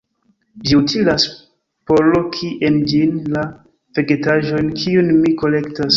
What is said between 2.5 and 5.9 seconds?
en ĝin la vegetaĵojn, kiujn mi kolektas.